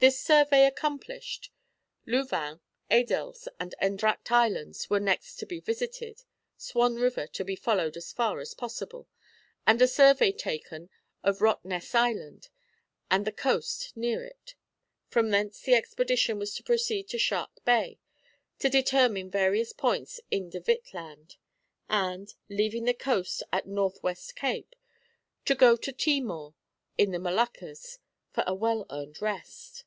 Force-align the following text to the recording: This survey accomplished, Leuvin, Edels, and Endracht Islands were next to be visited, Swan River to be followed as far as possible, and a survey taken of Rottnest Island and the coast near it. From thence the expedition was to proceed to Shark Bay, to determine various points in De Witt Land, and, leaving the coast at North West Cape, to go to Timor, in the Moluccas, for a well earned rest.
This 0.00 0.20
survey 0.20 0.64
accomplished, 0.64 1.50
Leuvin, 2.06 2.60
Edels, 2.88 3.48
and 3.58 3.74
Endracht 3.82 4.30
Islands 4.30 4.88
were 4.88 5.00
next 5.00 5.38
to 5.38 5.44
be 5.44 5.58
visited, 5.58 6.22
Swan 6.56 6.94
River 6.94 7.26
to 7.26 7.44
be 7.44 7.56
followed 7.56 7.96
as 7.96 8.12
far 8.12 8.38
as 8.38 8.54
possible, 8.54 9.08
and 9.66 9.82
a 9.82 9.88
survey 9.88 10.30
taken 10.30 10.88
of 11.24 11.40
Rottnest 11.40 11.96
Island 11.96 12.48
and 13.10 13.26
the 13.26 13.32
coast 13.32 13.96
near 13.96 14.22
it. 14.24 14.54
From 15.08 15.30
thence 15.30 15.58
the 15.62 15.74
expedition 15.74 16.38
was 16.38 16.54
to 16.54 16.62
proceed 16.62 17.08
to 17.08 17.18
Shark 17.18 17.64
Bay, 17.64 17.98
to 18.60 18.68
determine 18.70 19.32
various 19.32 19.72
points 19.72 20.20
in 20.30 20.48
De 20.48 20.62
Witt 20.64 20.94
Land, 20.94 21.38
and, 21.90 22.36
leaving 22.48 22.84
the 22.84 22.94
coast 22.94 23.42
at 23.52 23.66
North 23.66 24.00
West 24.04 24.36
Cape, 24.36 24.76
to 25.44 25.56
go 25.56 25.74
to 25.76 25.90
Timor, 25.90 26.54
in 26.96 27.10
the 27.10 27.18
Moluccas, 27.18 27.98
for 28.30 28.44
a 28.46 28.54
well 28.54 28.86
earned 28.90 29.20
rest. 29.20 29.84